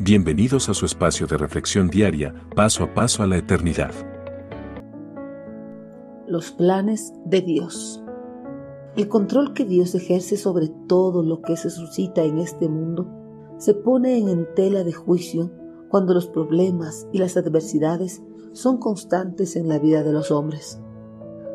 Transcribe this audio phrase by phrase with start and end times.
[0.00, 3.92] Bienvenidos a su espacio de reflexión diaria, paso a paso a la eternidad.
[6.26, 8.02] Los planes de Dios.
[8.96, 13.06] El control que Dios ejerce sobre todo lo que se suscita en este mundo
[13.58, 15.52] se pone en tela de juicio
[15.88, 18.20] cuando los problemas y las adversidades
[18.50, 20.80] son constantes en la vida de los hombres,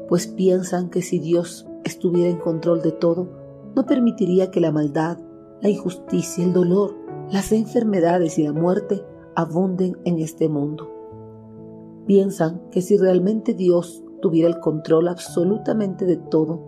[0.08, 3.30] pues piensan que si Dios estuviera en control de todo,
[3.76, 5.18] no permitiría que la maldad,
[5.62, 6.99] la injusticia, el dolor,
[7.32, 9.04] las enfermedades y la muerte
[9.36, 10.90] abunden en este mundo.
[12.08, 16.64] Piensan que si realmente Dios tuviera el control absolutamente de todo,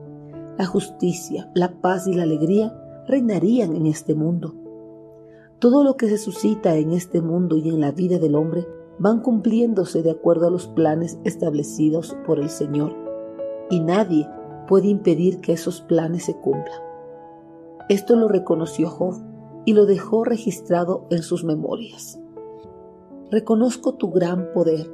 [0.57, 4.53] la justicia, la paz y la alegría reinarían en este mundo.
[5.57, 8.67] Todo lo que se suscita en este mundo y en la vida del hombre
[8.99, 12.95] van cumpliéndose de acuerdo a los planes establecidos por el Señor,
[13.71, 14.29] y nadie
[14.67, 16.79] puede impedir que esos planes se cumplan.
[17.89, 19.30] Esto lo reconoció Job
[19.65, 22.19] y lo dejó registrado en sus memorias.
[23.29, 24.91] Reconozco tu gran poder.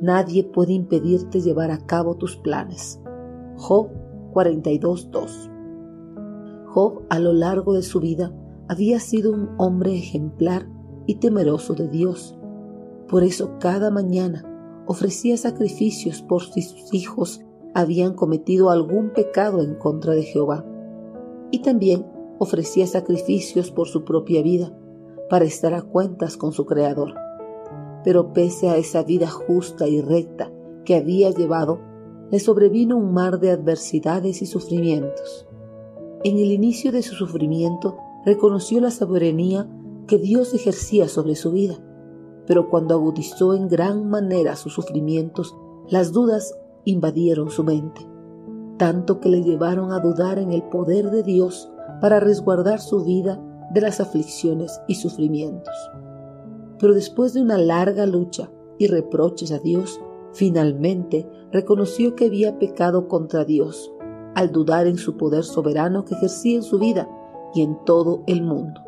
[0.00, 3.00] Nadie puede impedirte llevar a cabo tus planes.
[3.56, 3.88] Job
[4.32, 5.50] 42.2
[6.66, 8.32] Job a lo largo de su vida
[8.68, 10.68] había sido un hombre ejemplar
[11.06, 12.36] y temeroso de Dios.
[13.08, 14.44] Por eso cada mañana
[14.86, 17.42] ofrecía sacrificios por si sus hijos
[17.74, 20.64] habían cometido algún pecado en contra de Jehová.
[21.50, 22.06] Y también
[22.38, 24.76] ofrecía sacrificios por su propia vida,
[25.28, 27.14] para estar a cuentas con su Creador.
[28.04, 30.52] Pero pese a esa vida justa y recta
[30.84, 31.80] que había llevado,
[32.30, 35.46] le sobrevino un mar de adversidades y sufrimientos.
[36.24, 39.68] En el inicio de su sufrimiento reconoció la soberanía
[40.06, 41.78] que Dios ejercía sobre su vida,
[42.46, 45.56] pero cuando agudizó en gran manera sus sufrimientos,
[45.88, 48.06] las dudas invadieron su mente,
[48.78, 51.70] tanto que le llevaron a dudar en el poder de Dios
[52.04, 55.74] para resguardar su vida de las aflicciones y sufrimientos.
[56.78, 60.02] Pero después de una larga lucha y reproches a Dios,
[60.34, 63.90] finalmente reconoció que había pecado contra Dios
[64.34, 67.08] al dudar en su poder soberano que ejercía en su vida
[67.54, 68.82] y en todo el mundo.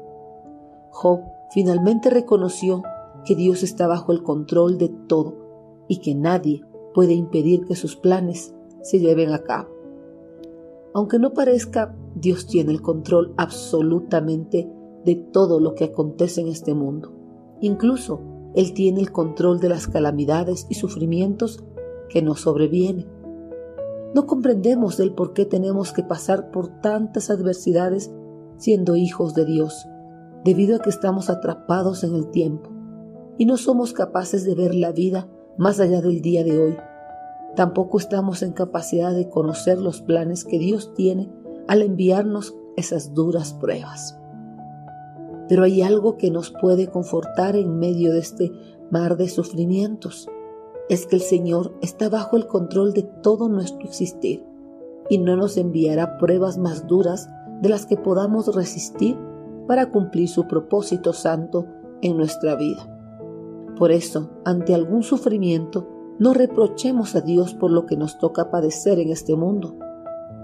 [0.91, 1.21] Job
[1.53, 2.83] finalmente reconoció
[3.25, 5.33] que Dios está bajo el control de todo
[5.89, 9.71] y que nadie puede impedir que sus planes se lleven a cabo.
[10.93, 14.69] Aunque no parezca, Dios tiene el control absolutamente
[15.05, 17.13] de todo lo que acontece en este mundo.
[17.61, 18.21] Incluso
[18.55, 21.65] Él tiene el control de las calamidades y sufrimientos
[22.09, 23.07] que nos sobrevienen.
[24.15, 28.11] No comprendemos el por qué tenemos que pasar por tantas adversidades
[28.57, 29.87] siendo hijos de Dios,
[30.45, 32.71] debido a que estamos atrapados en el tiempo
[33.39, 35.29] y no somos capaces de ver la vida
[35.59, 36.77] más allá del día de hoy
[37.57, 41.33] Tampoco estamos en capacidad de conocer los planes que Dios tiene
[41.69, 44.19] al enviarnos esas duras pruebas.
[45.49, 48.53] Pero hay algo que nos puede confortar en medio de este
[48.91, 50.29] mar de sufrimientos.
[50.89, 54.45] Es que el Señor está bajo el control de todo nuestro existir
[55.09, 57.29] y no nos enviará pruebas más duras
[57.63, 59.17] de las que podamos resistir
[59.67, 61.67] para cumplir su propósito santo
[62.03, 62.93] en nuestra vida.
[63.77, 65.89] Por eso, ante algún sufrimiento,
[66.19, 69.77] no reprochemos a Dios por lo que nos toca padecer en este mundo.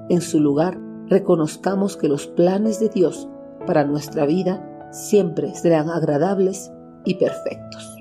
[0.09, 0.79] En su lugar,
[1.09, 3.29] reconozcamos que los planes de Dios
[3.67, 6.73] para nuestra vida siempre serán agradables
[7.05, 7.97] y perfectos.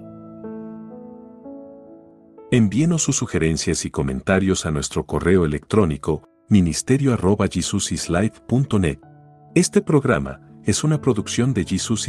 [2.52, 9.00] Envíenos sus sugerencias y comentarios a nuestro correo electrónico ministerio.jesusislife.net.
[9.56, 12.00] Este programa es una producción de Jesus